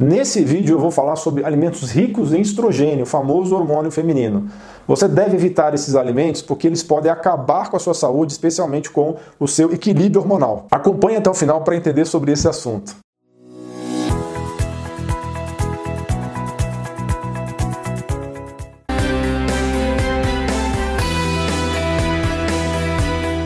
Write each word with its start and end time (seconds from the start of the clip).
Nesse 0.00 0.44
vídeo 0.44 0.76
eu 0.76 0.78
vou 0.78 0.92
falar 0.92 1.16
sobre 1.16 1.44
alimentos 1.44 1.90
ricos 1.90 2.32
em 2.32 2.40
estrogênio, 2.40 3.02
o 3.02 3.06
famoso 3.06 3.56
hormônio 3.56 3.90
feminino. 3.90 4.48
Você 4.86 5.08
deve 5.08 5.34
evitar 5.34 5.74
esses 5.74 5.96
alimentos 5.96 6.40
porque 6.40 6.68
eles 6.68 6.84
podem 6.84 7.10
acabar 7.10 7.68
com 7.68 7.76
a 7.76 7.80
sua 7.80 7.94
saúde, 7.94 8.30
especialmente 8.30 8.90
com 8.90 9.16
o 9.40 9.48
seu 9.48 9.72
equilíbrio 9.72 10.22
hormonal. 10.22 10.68
Acompanhe 10.70 11.16
até 11.16 11.28
o 11.28 11.34
final 11.34 11.62
para 11.62 11.74
entender 11.74 12.04
sobre 12.04 12.30
esse 12.30 12.46
assunto. 12.46 12.94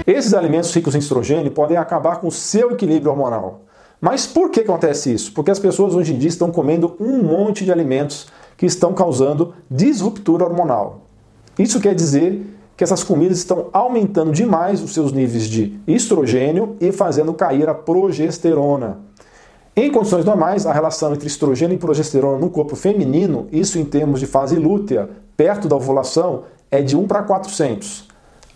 Esses 0.06 0.34
alimentos 0.34 0.74
ricos 0.74 0.94
em 0.94 0.98
estrogênio 0.98 1.50
podem 1.50 1.78
acabar 1.78 2.16
com 2.16 2.28
o 2.28 2.30
seu 2.30 2.72
equilíbrio 2.72 3.10
hormonal. 3.10 3.62
Mas 4.04 4.26
por 4.26 4.50
que 4.50 4.58
acontece 4.58 5.14
isso? 5.14 5.32
Porque 5.32 5.52
as 5.52 5.60
pessoas 5.60 5.94
hoje 5.94 6.12
em 6.12 6.18
dia 6.18 6.28
estão 6.28 6.50
comendo 6.50 6.96
um 6.98 7.22
monte 7.22 7.64
de 7.64 7.70
alimentos 7.70 8.26
que 8.56 8.66
estão 8.66 8.92
causando 8.92 9.54
disruptura 9.70 10.44
hormonal. 10.44 11.02
Isso 11.56 11.78
quer 11.78 11.94
dizer 11.94 12.44
que 12.76 12.82
essas 12.82 13.04
comidas 13.04 13.38
estão 13.38 13.68
aumentando 13.72 14.32
demais 14.32 14.82
os 14.82 14.92
seus 14.92 15.12
níveis 15.12 15.44
de 15.44 15.78
estrogênio 15.86 16.76
e 16.80 16.90
fazendo 16.90 17.32
cair 17.32 17.68
a 17.68 17.74
progesterona. 17.74 18.98
Em 19.76 19.88
condições 19.88 20.24
normais, 20.24 20.66
a 20.66 20.72
relação 20.72 21.14
entre 21.14 21.28
estrogênio 21.28 21.76
e 21.76 21.78
progesterona 21.78 22.38
no 22.38 22.50
corpo 22.50 22.74
feminino, 22.74 23.46
isso 23.52 23.78
em 23.78 23.84
termos 23.84 24.18
de 24.18 24.26
fase 24.26 24.56
lútea, 24.56 25.08
perto 25.36 25.68
da 25.68 25.76
ovulação, 25.76 26.42
é 26.72 26.82
de 26.82 26.96
1 26.96 27.06
para 27.06 27.22
400. 27.22 28.08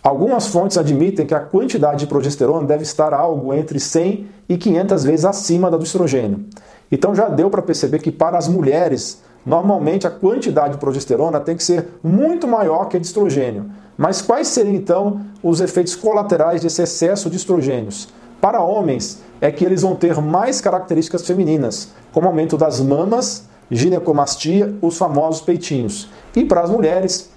Algumas 0.07 0.47
fontes 0.47 0.77
admitem 0.77 1.25
que 1.25 1.35
a 1.35 1.39
quantidade 1.41 1.99
de 1.99 2.07
progesterona 2.07 2.65
deve 2.65 2.83
estar 2.83 3.13
algo 3.13 3.53
entre 3.53 3.77
100 3.77 4.25
e 4.47 4.57
500 4.57 5.03
vezes 5.03 5.25
acima 5.25 5.69
da 5.69 5.75
do 5.75 5.83
estrogênio. 5.83 6.45
Então 6.89 7.13
já 7.13 7.27
deu 7.27 7.49
para 7.49 7.61
perceber 7.61 7.99
que 7.99 8.09
para 8.09 8.37
as 8.37 8.47
mulheres, 8.47 9.21
normalmente 9.45 10.07
a 10.07 10.09
quantidade 10.09 10.75
de 10.75 10.79
progesterona 10.79 11.41
tem 11.41 11.57
que 11.57 11.63
ser 11.65 11.89
muito 12.01 12.47
maior 12.47 12.85
que 12.85 12.95
a 12.95 12.99
de 13.01 13.05
estrogênio. 13.05 13.69
Mas 13.97 14.21
quais 14.21 14.47
seriam 14.47 14.75
então 14.75 15.19
os 15.43 15.59
efeitos 15.59 15.93
colaterais 15.93 16.61
desse 16.61 16.81
excesso 16.81 17.29
de 17.29 17.35
estrogênios? 17.35 18.07
Para 18.39 18.63
homens, 18.63 19.21
é 19.41 19.51
que 19.51 19.65
eles 19.65 19.81
vão 19.81 19.93
ter 19.93 20.21
mais 20.21 20.61
características 20.61 21.27
femininas, 21.27 21.89
como 22.13 22.27
aumento 22.27 22.55
das 22.55 22.79
mamas, 22.79 23.43
ginecomastia, 23.69 24.73
os 24.81 24.97
famosos 24.97 25.41
peitinhos. 25.41 26.07
E 26.33 26.45
para 26.45 26.61
as 26.61 26.69
mulheres, 26.69 27.29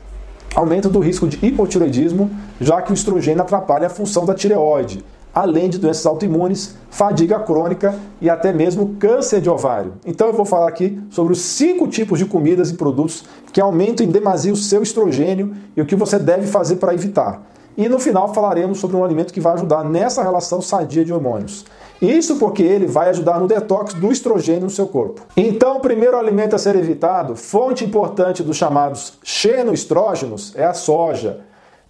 aumento 0.55 0.89
do 0.89 1.01
risco 1.01 1.27
de 1.27 1.45
hipotireoidismo, 1.45 2.31
já 2.61 2.83
que 2.83 2.93
o 2.93 2.95
estrogênio 2.95 3.43
atrapalha 3.43 3.87
a 3.87 3.91
função 3.91 4.25
da 4.25 4.35
tireoide, 4.35 5.05
além 5.35 5.69
de 5.69 5.79
doenças 5.79 6.05
autoimunes, 6.07 6.75
fadiga 6.91 7.39
crônica 7.39 7.95
e 8.21 8.29
até 8.29 8.53
mesmo 8.53 8.97
câncer 8.99 9.41
de 9.41 9.49
ovário. 9.49 9.95
Então 10.05 10.27
eu 10.27 10.33
vou 10.33 10.45
falar 10.45 10.69
aqui 10.69 11.01
sobre 11.11 11.33
os 11.33 11.41
cinco 11.41 11.87
tipos 11.87 12.19
de 12.19 12.27
comidas 12.27 12.71
e 12.71 12.75
produtos 12.75 13.25
que 13.53 13.61
aumentam 13.61 14.05
em 14.05 14.11
demasia 14.11 14.53
o 14.53 14.57
seu 14.57 14.83
estrogênio 14.83 15.55
e 15.77 15.81
o 15.81 15.87
que 15.87 15.97
você 15.97 16.19
deve 16.19 16.47
fazer 16.47 16.77
para 16.77 16.95
evitar. 16.95 17.50
E 17.77 17.89
no 17.89 17.99
final 17.99 18.35
falaremos 18.35 18.79
sobre 18.79 18.97
um 18.97 19.05
alimento 19.05 19.33
que 19.33 19.41
vai 19.41 19.55
ajudar 19.55 19.85
nessa 19.85 20.23
relação 20.23 20.61
sadia 20.61 21.05
de 21.05 21.13
hormônios. 21.13 21.65
Isso 22.01 22.37
porque 22.37 22.63
ele 22.63 22.87
vai 22.87 23.11
ajudar 23.11 23.39
no 23.39 23.47
detox 23.47 23.95
do 23.95 24.11
estrogênio 24.11 24.63
no 24.63 24.71
seu 24.71 24.87
corpo. 24.87 25.23
Então, 25.37 25.77
o 25.77 25.81
primeiro 25.81 26.17
alimento 26.17 26.57
a 26.57 26.59
ser 26.59 26.75
evitado, 26.77 27.37
fonte 27.37 27.85
importante 27.85 28.43
dos 28.43 28.57
chamados 28.57 29.19
xenoestrógenos, 29.23 30.55
é 30.57 30.65
a 30.65 30.73
soja. 30.73 31.41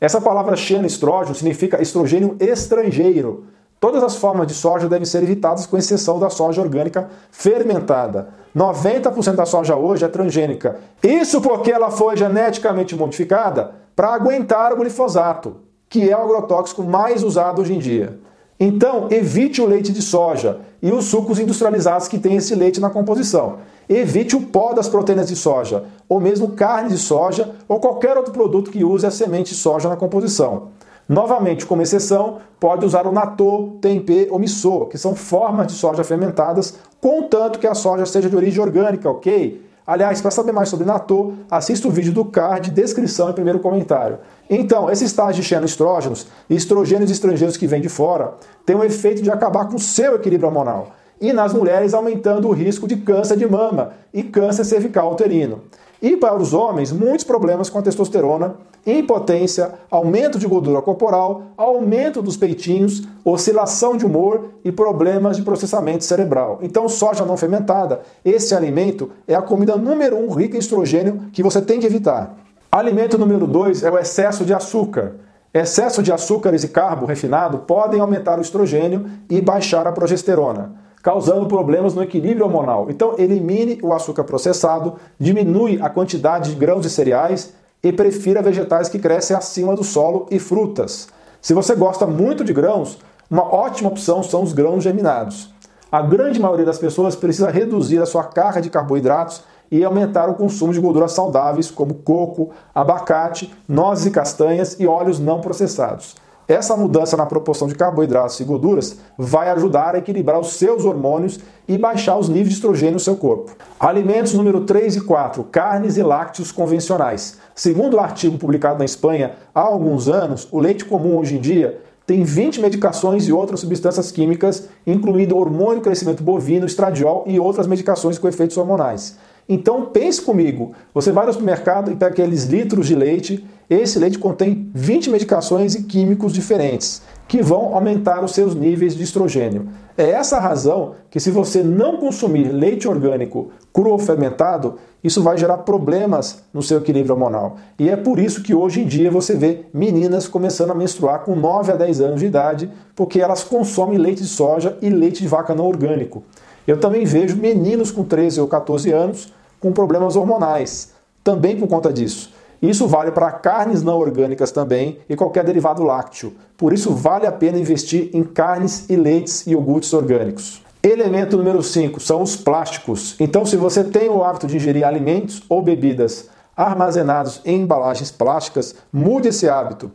Essa 0.01 0.21
palavra 0.21 0.57
xenoestrógeno 0.57 1.35
significa 1.35 1.81
estrogênio 1.81 2.37
estrangeiro. 2.41 3.45
Todas 3.79 4.03
as 4.03 4.17
formas 4.17 4.47
de 4.47 4.53
soja 4.55 4.89
devem 4.89 5.07
ser 5.07 5.23
evitadas, 5.23 5.65
com 5.65 5.79
exceção 5.79 6.19
da 6.19 6.29
soja 6.29 6.61
orgânica 6.61 7.09
fermentada. 7.31 8.29
90% 8.55 9.37
da 9.37 9.47
soja 9.47 9.77
hoje 9.77 10.05
é 10.05 10.09
transgênica. 10.09 10.79
Isso 11.03 11.41
porque 11.41 11.71
ela 11.71 11.91
foi 11.91 12.17
geneticamente 12.17 12.97
modificada 12.97 13.73
para 13.95 14.09
aguentar 14.15 14.73
o 14.73 14.77
glifosato, 14.77 15.57
que 15.91 16.09
é 16.09 16.17
o 16.17 16.23
agrotóxico 16.23 16.85
mais 16.85 17.25
usado 17.25 17.61
hoje 17.61 17.75
em 17.75 17.79
dia. 17.79 18.19
Então, 18.59 19.09
evite 19.11 19.61
o 19.61 19.67
leite 19.67 19.91
de 19.91 20.01
soja 20.01 20.61
e 20.81 20.93
os 20.93 21.07
sucos 21.07 21.41
industrializados 21.41 22.07
que 22.07 22.19
têm 22.19 22.37
esse 22.37 22.55
leite 22.55 22.81
na 22.81 22.89
composição. 22.89 23.57
Evite 23.89 24.37
o 24.37 24.43
pó 24.43 24.73
das 24.73 24.89
proteínas 24.89 25.29
de 25.29 25.35
soja, 25.35 25.85
ou 26.09 26.21
mesmo 26.21 26.53
carne 26.53 26.91
de 26.91 26.99
soja, 26.99 27.57
ou 27.67 27.81
qualquer 27.81 28.17
outro 28.17 28.33
produto 28.33 28.71
que 28.71 28.85
use 28.85 29.05
a 29.05 29.11
semente 29.11 29.53
de 29.53 29.57
soja 29.59 29.89
na 29.89 29.97
composição. 29.97 30.69
Novamente, 31.09 31.67
como 31.67 31.83
exceção, 31.83 32.39
pode 32.61 32.87
usar 32.87 33.05
o 33.05 33.13
natô, 33.13 33.79
tempê 33.81 34.29
ou 34.31 34.39
miso, 34.39 34.87
que 34.87 34.97
são 34.97 35.17
formas 35.17 35.67
de 35.67 35.73
soja 35.73 36.05
fermentadas, 36.05 36.79
contanto 37.01 37.59
que 37.59 37.67
a 37.67 37.75
soja 37.75 38.07
seja 38.07 38.31
de 38.31 38.37
origem 38.37 38.63
orgânica, 38.63 39.11
ok? 39.11 39.70
Aliás, 39.91 40.21
para 40.21 40.31
saber 40.31 40.53
mais 40.53 40.69
sobre 40.69 40.87
Natô, 40.87 41.33
assista 41.51 41.89
o 41.89 41.91
vídeo 41.91 42.13
do 42.13 42.25
card, 42.25 42.71
descrição 42.71 43.29
e 43.29 43.33
primeiro 43.33 43.59
comentário. 43.59 44.21
Então, 44.49 44.89
esses 44.89 45.13
tais 45.13 45.35
de 45.35 45.43
xenoestrógenos 45.43 46.29
e 46.49 46.55
estrogênios 46.55 47.11
estrangeiros 47.11 47.57
que 47.57 47.67
vêm 47.67 47.81
de 47.81 47.89
fora 47.89 48.35
têm 48.65 48.77
o 48.77 48.85
efeito 48.85 49.21
de 49.21 49.33
acabar 49.33 49.65
com 49.65 49.75
o 49.75 49.81
seu 49.81 50.15
equilíbrio 50.15 50.47
hormonal 50.47 50.93
e 51.21 51.33
nas 51.33 51.53
mulheres 51.53 51.93
aumentando 51.93 52.47
o 52.47 52.53
risco 52.53 52.87
de 52.87 52.99
câncer 52.99 53.37
de 53.37 53.51
mama 53.51 53.91
e 54.15 54.23
câncer 54.23 54.65
cervical 54.65 55.11
uterino. 55.11 55.63
E 56.03 56.17
para 56.17 56.37
os 56.37 56.55
homens, 56.55 56.93
muitos 56.93 57.25
problemas 57.25 57.69
com 57.69 57.79
a 57.79 57.83
testosterona, 57.83 58.57
impotência, 58.87 59.75
aumento 59.91 60.39
de 60.39 60.47
gordura 60.47 60.81
corporal, 60.81 61.43
aumento 61.57 62.23
dos 62.23 62.39
peitinhos, 62.39 63.03
oscilação 63.23 63.97
de 63.97 64.07
humor 64.07 64.49
e 64.65 64.73
problemas 64.73 65.37
de 65.37 65.43
processamento 65.43 66.05
cerebral. 66.05 66.59
Então, 66.63 66.89
soja 66.89 67.27
não 67.27 67.37
fermentada, 67.37 68.01
esse 68.25 68.55
alimento 68.55 69.11
é 69.29 69.35
a 69.35 69.43
comida 69.43 69.77
número 69.77 70.17
um 70.17 70.31
rica 70.31 70.57
em 70.57 70.61
estrogênio 70.61 71.25
que 71.33 71.43
você 71.43 71.61
tem 71.61 71.79
que 71.79 71.87
evitar. 71.87 72.35
Alimento 72.73 73.19
número 73.19 73.47
dois 73.47 73.83
é 73.83 73.91
o 73.91 73.99
excesso 73.99 74.45
de 74.45 74.55
açúcar. 74.55 75.17
Excesso 75.53 76.03
de 76.03 76.13
açúcares 76.13 76.65
e 76.65 76.69
carbo 76.69 77.05
refinado 77.05 77.59
podem 77.59 78.01
aumentar 78.01 78.39
o 78.39 78.43
estrogênio 78.43 79.05
e 79.29 79.41
baixar 79.41 79.87
a 79.87 79.93
progesterona 79.93 80.81
causando 81.03 81.47
problemas 81.47 81.95
no 81.95 82.03
equilíbrio 82.03 82.45
hormonal. 82.45 82.87
Então, 82.91 83.15
elimine 83.19 83.79
o 83.83 83.93
açúcar 83.93 84.25
processado, 84.25 84.97
diminui 85.19 85.79
a 85.81 85.89
quantidade 85.89 86.51
de 86.51 86.57
grãos 86.57 86.85
e 86.85 86.91
cereais 86.91 87.55
e 87.83 87.93
prefira 87.93 88.43
vegetais 88.43 88.89
que 88.89 88.99
crescem 88.99 89.37
acima 89.37 89.75
do 89.75 89.83
solo 89.83 90.27
e 90.31 90.39
frutas. 90.39 91.09
Se 91.41 91.55
você 91.55 91.75
gosta 91.75 92.07
muito 92.07 92.45
de 92.45 92.53
grãos, 92.53 92.99
uma 93.31 93.43
ótima 93.55 93.89
opção 93.89 94.23
são 94.23 94.43
os 94.43 94.53
grãos 94.53 94.85
germinados. 94.85 95.55
A 95.91 96.03
grande 96.03 96.39
maioria 96.39 96.67
das 96.67 96.79
pessoas 96.79 97.17
precisa 97.17 97.51
reduzir 97.51 97.99
a 98.01 98.07
sua 98.07 98.25
carga 98.25 98.61
de 98.61 98.71
carboidratos 98.71 99.43
e 99.71 99.85
aumentar 99.85 100.29
o 100.29 100.35
consumo 100.35 100.73
de 100.73 100.81
gorduras 100.81 101.13
saudáveis, 101.13 101.71
como 101.71 101.95
coco, 101.95 102.51
abacate, 102.75 103.53
nozes 103.69 104.07
e 104.07 104.11
castanhas 104.11 104.79
e 104.79 104.87
óleos 104.87 105.19
não 105.19 105.41
processados. 105.41 106.15
Essa 106.51 106.77
mudança 106.77 107.17
na 107.17 107.27
proporção 107.27 107.69
de 107.69 107.77
carboidratos 107.77 108.41
e 108.41 108.45
gorduras 108.45 108.97
vai 109.17 109.51
ajudar 109.51 109.95
a 109.95 109.99
equilibrar 109.99 110.41
os 110.41 110.55
seus 110.55 110.85
hormônios 110.85 111.39
e 111.69 111.79
baixar 111.79 112.19
os 112.19 112.29
níveis 112.29 112.49
de 112.49 112.55
estrogênio 112.55 112.95
no 112.95 112.99
seu 112.99 113.15
corpo. 113.15 113.53
Alimentos 113.79 114.35
número 114.35 114.63
3 114.63 114.97
e 114.97 115.01
4, 115.03 115.45
carnes 115.45 115.97
e 115.97 116.03
lácteos 116.03 116.51
convencionais. 116.51 117.39
Segundo 117.55 117.95
o 117.95 117.99
um 117.99 118.01
artigo 118.01 118.37
publicado 118.37 118.81
na 118.81 118.85
Espanha 118.85 119.37
há 119.55 119.61
alguns 119.61 120.09
anos, 120.09 120.49
o 120.51 120.59
leite 120.59 120.85
comum 120.85 121.19
hoje 121.19 121.37
em 121.37 121.41
dia 121.41 121.81
tem 122.05 122.25
20 122.25 122.61
medicações 122.61 123.29
e 123.29 123.33
outras 123.33 123.61
substâncias 123.61 124.11
químicas, 124.11 124.69
incluindo 124.85 125.37
hormônio 125.37 125.81
crescimento 125.81 126.25
bovino, 126.25 126.67
estradiol 126.67 127.23
e 127.29 127.39
outras 127.39 127.69
medicações 127.69 128.19
com 128.19 128.27
efeitos 128.27 128.57
hormonais. 128.57 129.17
Então 129.49 129.87
pense 129.87 130.21
comigo, 130.21 130.73
você 130.93 131.13
vai 131.13 131.27
no 131.27 131.33
supermercado 131.33 131.93
e 131.93 131.95
pega 131.95 132.11
aqueles 132.11 132.45
litros 132.45 132.89
de 132.89 132.97
leite, 132.97 133.47
esse 133.71 134.01
leite 134.01 134.19
contém 134.19 134.69
20 134.75 135.11
medicações 135.11 135.77
e 135.77 135.85
químicos 135.85 136.33
diferentes 136.33 137.03
que 137.29 137.41
vão 137.41 137.77
aumentar 137.77 138.25
os 138.25 138.33
seus 138.33 138.57
níveis 138.57 138.97
de 138.97 139.05
estrogênio. 139.05 139.69
É 139.97 140.11
essa 140.11 140.37
a 140.37 140.41
razão 140.41 140.97
que 141.09 141.21
se 141.21 141.31
você 141.31 141.63
não 141.63 141.97
consumir 141.99 142.49
leite 142.49 142.89
orgânico 142.89 143.53
cru 143.73 143.91
ou 143.91 143.99
fermentado, 144.01 144.79
isso 145.05 145.23
vai 145.23 145.39
gerar 145.39 145.59
problemas 145.59 146.43
no 146.53 146.61
seu 146.61 146.79
equilíbrio 146.79 147.15
hormonal. 147.15 147.59
E 147.79 147.89
é 147.89 147.95
por 147.95 148.19
isso 148.19 148.43
que 148.43 148.53
hoje 148.53 148.81
em 148.81 148.87
dia 148.87 149.13
você 149.13 149.37
vê 149.37 149.67
meninas 149.73 150.27
começando 150.27 150.73
a 150.73 150.75
menstruar 150.75 151.21
com 151.21 151.37
9 151.37 151.71
a 151.71 151.77
10 151.77 152.01
anos 152.01 152.21
de 152.21 152.27
idade, 152.27 152.69
porque 152.97 153.21
elas 153.21 153.45
consomem 153.45 153.97
leite 153.97 154.23
de 154.23 154.29
soja 154.29 154.77
e 154.83 154.91
leite 154.91 155.23
de 155.23 155.29
vaca 155.29 155.55
não 155.55 155.69
orgânico. 155.69 156.25
Eu 156.67 156.81
também 156.81 157.05
vejo 157.05 157.37
meninos 157.37 157.93
com 157.93 158.03
13 158.03 158.41
ou 158.41 158.49
14 158.49 158.91
anos 158.91 159.33
com 159.61 159.71
problemas 159.71 160.17
hormonais, 160.17 160.93
também 161.23 161.57
por 161.57 161.69
conta 161.69 161.93
disso. 161.93 162.40
Isso 162.63 162.87
vale 162.87 163.11
para 163.11 163.33
carnes 163.33 163.83
não 163.83 163.99
orgânicas 163.99 164.53
também 164.53 164.99
e 165.09 165.17
qualquer 165.17 165.45
derivado 165.45 165.83
lácteo. 165.83 166.35
Por 166.57 166.73
isso 166.73 166.95
vale 166.95 167.27
a 167.27 167.33
pena 167.33 167.59
investir 167.59 168.11
em 168.13 168.23
carnes 168.23 168.89
e 168.91 168.97
leites 168.97 169.47
e 169.47 169.53
iogurtes 169.53 169.93
orgânicos. 169.95 170.63
Elemento 170.83 171.37
número 171.37 171.63
5 171.63 172.01
são 172.01 172.23
os 172.23 172.37
plásticos. 172.37 173.15
Então, 173.21 173.45
se 173.45 173.57
você 173.57 173.85
tem 173.85 174.09
o 174.09 174.23
hábito 174.23 174.47
de 174.47 174.57
ingerir 174.57 174.87
alimentos 174.87 175.43
ou 175.49 175.63
bebidas 175.63 176.29
armazenados 176.57 177.41
em 177.45 177.63
embalagens 177.63 178.11
plásticas, 178.11 178.75
mude 178.93 179.29
esse 179.29 179.49
hábito. 179.49 179.91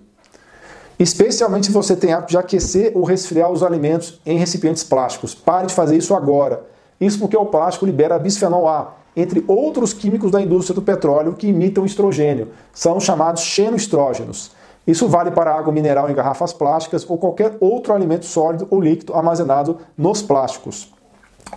Especialmente 0.97 1.67
se 1.67 1.71
você 1.71 1.95
tem 1.95 2.13
hábito 2.13 2.31
de 2.31 2.37
aquecer 2.37 2.91
ou 2.95 3.03
resfriar 3.03 3.51
os 3.51 3.61
alimentos 3.61 4.19
em 4.25 4.37
recipientes 4.37 4.83
plásticos. 4.83 5.35
Pare 5.35 5.67
de 5.67 5.73
fazer 5.73 5.97
isso 5.97 6.15
agora. 6.15 6.63
Isso 6.99 7.19
porque 7.19 7.35
o 7.35 7.45
plástico 7.45 7.85
libera 7.85 8.17
bisfenol 8.17 8.67
A, 8.67 8.93
entre 9.15 9.43
outros 9.47 9.93
químicos 9.93 10.31
da 10.31 10.41
indústria 10.41 10.75
do 10.75 10.81
petróleo 10.81 11.33
que 11.33 11.47
imitam 11.47 11.85
estrogênio. 11.85 12.49
São 12.73 12.99
chamados 12.99 13.41
xenoestrógenos. 13.41 14.51
Isso 14.85 15.07
vale 15.07 15.31
para 15.31 15.55
água 15.55 15.73
mineral 15.73 16.09
em 16.09 16.13
garrafas 16.13 16.53
plásticas 16.53 17.05
ou 17.09 17.17
qualquer 17.17 17.57
outro 17.59 17.93
alimento 17.93 18.25
sólido 18.25 18.67
ou 18.69 18.79
líquido 18.79 19.13
armazenado 19.13 19.79
nos 19.97 20.21
plásticos. 20.21 20.93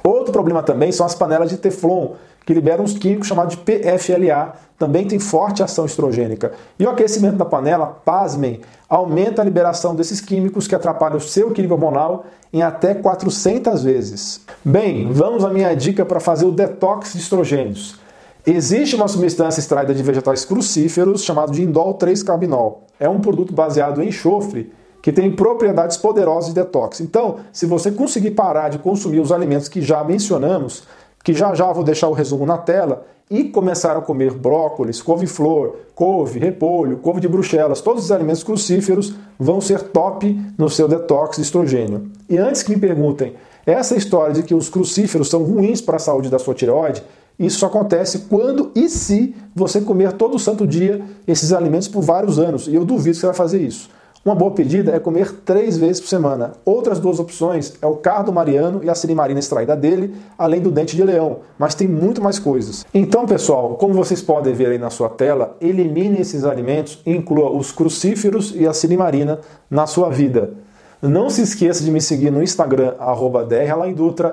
Outro 0.03 0.33
problema 0.33 0.63
também 0.63 0.93
são 0.93 1.05
as 1.05 1.15
panelas 1.15 1.51
de 1.51 1.57
Teflon, 1.57 2.13
que 2.47 2.55
liberam 2.55 2.85
uns 2.85 2.97
químicos 2.97 3.27
chamados 3.27 3.57
de 3.57 3.63
PFLA, 3.63 4.55
também 4.79 5.07
tem 5.07 5.19
forte 5.19 5.63
ação 5.63 5.85
estrogênica. 5.85 6.53
E 6.79 6.87
o 6.87 6.91
aquecimento 6.91 7.37
da 7.37 7.45
panela, 7.45 7.87
pasmem, 8.05 8.61
aumenta 8.89 9.43
a 9.43 9.45
liberação 9.45 9.95
desses 9.95 10.21
químicos 10.21 10.67
que 10.67 10.75
atrapalham 10.75 11.19
o 11.19 11.21
seu 11.21 11.51
equilíbrio 11.51 11.77
hormonal 11.77 12.25
em 12.51 12.63
até 12.63 12.95
400 12.95 13.83
vezes. 13.83 14.41
Bem, 14.69 15.11
vamos 15.11 15.47
à 15.47 15.49
minha 15.49 15.73
dica 15.73 16.05
para 16.05 16.21
fazer 16.21 16.45
o 16.45 16.53
detox 16.53 17.15
de 17.15 17.21
estrogênios. 17.21 17.99
Existe 18.47 18.97
uma 18.97 19.09
substância 19.09 19.61
extraída 19.61 19.95
de 19.95 20.03
vegetais 20.03 20.45
crucíferos 20.45 21.25
chamada 21.25 21.51
de 21.51 21.63
indol 21.63 21.97
3-carbinol. 21.97 22.81
É 23.01 23.09
um 23.09 23.19
produto 23.19 23.55
baseado 23.55 24.03
em 24.03 24.09
enxofre 24.09 24.71
que 25.01 25.11
tem 25.11 25.35
propriedades 25.35 25.97
poderosas 25.97 26.51
de 26.51 26.55
detox. 26.55 27.01
Então, 27.01 27.37
se 27.51 27.65
você 27.65 27.91
conseguir 27.91 28.33
parar 28.33 28.69
de 28.69 28.79
consumir 28.79 29.21
os 29.21 29.33
alimentos 29.33 29.69
que 29.69 29.81
já 29.81 30.05
mencionamos, 30.05 30.83
que 31.25 31.33
já 31.33 31.55
já 31.55 31.73
vou 31.73 31.83
deixar 31.83 32.09
o 32.09 32.13
resumo 32.13 32.45
na 32.45 32.59
tela, 32.59 33.07
e 33.31 33.45
começar 33.45 33.97
a 33.97 34.03
comer 34.03 34.35
brócolis, 34.35 35.01
couve-flor, 35.01 35.77
couve, 35.95 36.39
repolho, 36.39 36.99
couve 36.99 37.21
de 37.21 37.29
bruxelas, 37.29 37.81
todos 37.81 38.05
os 38.05 38.13
alimentos 38.13 38.43
crucíferos 38.43 39.15
vão 39.39 39.63
ser 39.63 39.83
top 39.85 40.39
no 40.59 40.69
seu 40.69 40.87
detox 40.87 41.37
de 41.37 41.43
estrogênio. 41.43 42.11
E 42.29 42.37
antes 42.37 42.63
que 42.63 42.71
me 42.71 42.79
perguntem, 42.79 43.35
essa 43.69 43.95
história 43.95 44.33
de 44.33 44.43
que 44.43 44.55
os 44.55 44.71
crucíferos 44.71 45.29
são 45.29 45.43
ruins 45.43 45.83
para 45.83 45.97
a 45.97 46.01
saúde 46.01 46.31
da 46.31 46.39
sua 46.39 46.55
tireoide, 46.55 47.03
isso 47.39 47.67
acontece 47.67 48.21
quando 48.31 48.73
e 48.75 48.89
se 48.89 49.35
você 49.55 49.81
comer 49.81 50.13
todo 50.13 50.39
santo 50.39 50.67
dia 50.67 51.03
esses 51.27 51.53
alimentos 51.53 51.87
por 51.87 52.03
vários 52.03 52.39
anos. 52.39 52.67
E 52.67 52.75
eu 52.75 52.85
duvido 52.85 53.15
que 53.15 53.21
você 53.21 53.27
vai 53.27 53.35
fazer 53.35 53.61
isso. 53.61 53.91
Uma 54.25 54.35
boa 54.35 54.51
pedida 54.51 54.93
é 54.93 54.99
comer 54.99 55.33
três 55.45 55.79
vezes 55.79 56.01
por 56.01 56.09
semana. 56.09 56.53
Outras 56.65 56.99
duas 56.99 57.21
opções 57.21 57.75
é 57.81 57.87
o 57.87 57.97
cardo 57.97 58.33
mariano 58.33 58.81
e 58.83 58.91
a 58.91 58.95
sirimarina 58.95 59.39
extraída 59.39 59.77
dele, 59.77 60.15
além 60.37 60.61
do 60.61 60.71
dente 60.71 60.97
de 60.97 61.05
leão, 61.05 61.39
mas 61.59 61.75
tem 61.75 61.87
muito 61.87 62.21
mais 62.21 62.39
coisas. 62.39 62.85
Então, 62.93 63.27
pessoal, 63.27 63.77
como 63.77 63.95
vocês 63.95 64.21
podem 64.21 64.53
ver 64.53 64.71
aí 64.71 64.79
na 64.79 64.91
sua 64.91 65.09
tela, 65.09 65.57
elimine 65.61 66.21
esses 66.21 66.45
alimentos 66.45 67.01
e 67.07 67.15
inclua 67.15 67.51
os 67.51 67.71
crucíferos 67.71 68.53
e 68.57 68.67
a 68.67 68.73
sirimarina 68.73 69.41
na 69.71 69.87
sua 69.87 70.11
vida. 70.11 70.51
Não 71.01 71.31
se 71.31 71.43
esqueça 71.43 71.85
de 71.85 71.93
me 71.93 72.01
seguir 72.01 72.33
no 72.33 72.43
Instagram, 72.43 72.95
arroba 72.99 73.47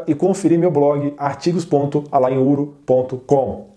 e 0.07 0.15
conferir 0.15 0.57
meu 0.57 0.71
blog 0.71 1.13
artigos.alainuro.com. 1.15 3.75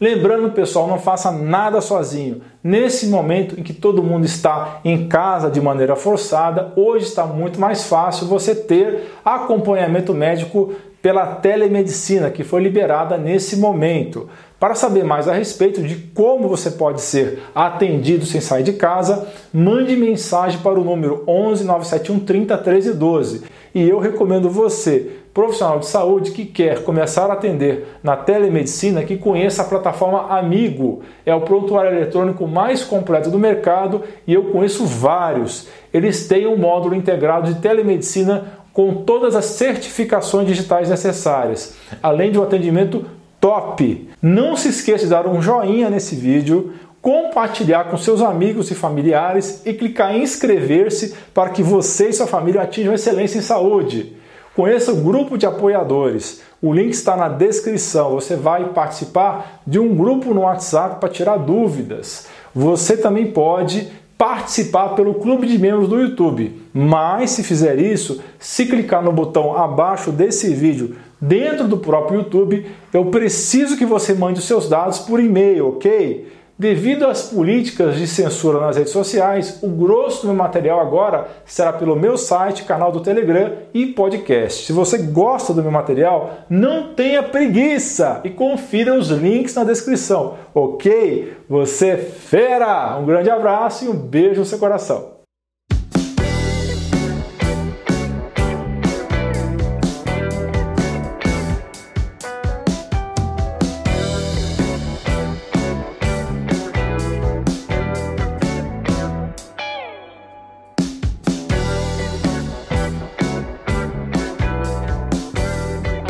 Lembrando, 0.00 0.52
pessoal, 0.52 0.86
não 0.86 1.00
faça 1.00 1.32
nada 1.32 1.80
sozinho. 1.80 2.40
Nesse 2.62 3.08
momento 3.08 3.58
em 3.58 3.64
que 3.64 3.72
todo 3.72 4.04
mundo 4.04 4.24
está 4.24 4.78
em 4.84 5.08
casa 5.08 5.50
de 5.50 5.60
maneira 5.60 5.96
forçada, 5.96 6.72
hoje 6.76 7.06
está 7.06 7.26
muito 7.26 7.58
mais 7.58 7.82
fácil 7.82 8.28
você 8.28 8.54
ter 8.54 9.10
acompanhamento 9.24 10.14
médico 10.14 10.72
pela 11.02 11.26
telemedicina 11.26 12.30
que 12.30 12.44
foi 12.44 12.62
liberada 12.62 13.18
nesse 13.18 13.56
momento. 13.56 14.28
Para 14.58 14.74
saber 14.74 15.04
mais 15.04 15.28
a 15.28 15.32
respeito 15.32 15.80
de 15.80 15.94
como 15.94 16.48
você 16.48 16.72
pode 16.72 17.00
ser 17.00 17.44
atendido 17.54 18.26
sem 18.26 18.40
sair 18.40 18.64
de 18.64 18.72
casa, 18.72 19.28
mande 19.52 19.94
mensagem 19.94 20.60
para 20.60 20.80
o 20.80 20.84
número 20.84 21.22
11 21.28 21.64
971 21.64 22.20
30 22.24 22.58
13 22.58 22.94
12. 22.94 23.44
E 23.72 23.88
eu 23.88 24.00
recomendo 24.00 24.50
você 24.50 25.12
profissional 25.32 25.78
de 25.78 25.86
saúde 25.86 26.32
que 26.32 26.44
quer 26.44 26.82
começar 26.82 27.30
a 27.30 27.34
atender 27.34 27.86
na 28.02 28.16
telemedicina 28.16 29.04
que 29.04 29.16
conheça 29.16 29.62
a 29.62 29.64
plataforma 29.64 30.36
Amigo. 30.36 31.02
É 31.24 31.32
o 31.32 31.42
prontuário 31.42 31.92
eletrônico 31.92 32.44
mais 32.48 32.82
completo 32.82 33.30
do 33.30 33.38
mercado 33.38 34.02
e 34.26 34.34
eu 34.34 34.46
conheço 34.46 34.84
vários. 34.84 35.68
Eles 35.94 36.26
têm 36.26 36.48
um 36.48 36.56
módulo 36.56 36.96
integrado 36.96 37.54
de 37.54 37.60
telemedicina 37.60 38.58
com 38.72 38.94
todas 39.04 39.36
as 39.36 39.44
certificações 39.44 40.48
digitais 40.48 40.88
necessárias, 40.88 41.76
além 42.02 42.32
de 42.32 42.38
um 42.40 42.42
atendimento 42.42 43.04
top. 43.40 44.08
Não 44.20 44.56
se 44.56 44.68
esqueça 44.68 45.04
de 45.04 45.10
dar 45.10 45.26
um 45.26 45.40
joinha 45.40 45.90
nesse 45.90 46.14
vídeo, 46.14 46.72
compartilhar 47.00 47.84
com 47.84 47.96
seus 47.96 48.20
amigos 48.20 48.70
e 48.70 48.74
familiares 48.74 49.62
e 49.64 49.72
clicar 49.72 50.14
em 50.14 50.22
inscrever-se 50.22 51.14
para 51.32 51.50
que 51.50 51.62
você 51.62 52.08
e 52.08 52.12
sua 52.12 52.26
família 52.26 52.62
atinjam 52.62 52.94
excelência 52.94 53.38
em 53.38 53.42
saúde. 53.42 54.16
Conheça 54.54 54.92
o 54.92 54.96
grupo 54.96 55.38
de 55.38 55.46
apoiadores. 55.46 56.42
O 56.60 56.72
link 56.72 56.92
está 56.92 57.16
na 57.16 57.28
descrição. 57.28 58.10
Você 58.10 58.34
vai 58.34 58.70
participar 58.70 59.62
de 59.64 59.78
um 59.78 59.94
grupo 59.94 60.34
no 60.34 60.40
WhatsApp 60.40 60.98
para 60.98 61.08
tirar 61.08 61.36
dúvidas. 61.36 62.26
Você 62.52 62.96
também 62.96 63.30
pode 63.30 63.88
participar 64.18 64.96
pelo 64.96 65.14
clube 65.14 65.46
de 65.46 65.56
membros 65.60 65.88
do 65.88 66.00
YouTube. 66.00 66.60
Mas 66.74 67.30
se 67.30 67.44
fizer 67.44 67.78
isso, 67.78 68.20
se 68.36 68.66
clicar 68.66 69.00
no 69.00 69.12
botão 69.12 69.56
abaixo 69.56 70.10
desse 70.10 70.52
vídeo 70.52 70.96
dentro 71.20 71.66
do 71.66 71.78
próprio 71.78 72.20
YouTube, 72.20 72.66
eu 72.92 73.06
preciso 73.06 73.76
que 73.76 73.86
você 73.86 74.14
mande 74.14 74.38
os 74.38 74.46
seus 74.46 74.68
dados 74.68 74.98
por 74.98 75.20
e-mail, 75.20 75.68
ok? 75.68 76.38
Devido 76.58 77.06
às 77.06 77.30
políticas 77.30 77.94
de 77.94 78.04
censura 78.08 78.58
nas 78.58 78.76
redes 78.76 78.92
sociais, 78.92 79.60
o 79.62 79.68
grosso 79.68 80.22
do 80.22 80.28
meu 80.28 80.36
material 80.36 80.80
agora 80.80 81.28
será 81.44 81.72
pelo 81.72 81.94
meu 81.94 82.18
site, 82.18 82.64
canal 82.64 82.90
do 82.90 82.98
Telegram 82.98 83.52
e 83.72 83.86
podcast. 83.86 84.66
Se 84.66 84.72
você 84.72 84.98
gosta 84.98 85.54
do 85.54 85.62
meu 85.62 85.70
material, 85.70 86.38
não 86.50 86.94
tenha 86.94 87.22
preguiça 87.22 88.20
e 88.24 88.30
confira 88.30 88.98
os 88.98 89.08
links 89.08 89.54
na 89.54 89.62
descrição, 89.62 90.34
ok? 90.52 91.36
Você 91.48 91.90
é 91.90 91.96
fera! 91.96 92.98
Um 92.98 93.06
grande 93.06 93.30
abraço 93.30 93.84
e 93.84 93.88
um 93.88 93.94
beijo 93.94 94.40
no 94.40 94.46
seu 94.46 94.58
coração. 94.58 95.17